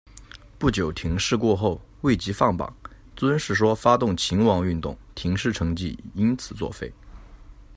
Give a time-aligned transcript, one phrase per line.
[0.57, 2.75] 不久庭试过后，未及放榜，
[3.15, 6.91] 尊室说发动勤王运动，庭试成绩因此作废。